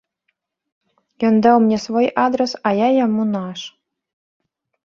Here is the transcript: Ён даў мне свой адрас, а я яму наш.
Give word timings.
Ён 1.29 1.33
даў 1.47 1.57
мне 1.65 1.77
свой 1.85 2.07
адрас, 2.25 2.51
а 2.71 2.75
я 2.85 2.91
яму 3.05 3.23
наш. 3.37 3.59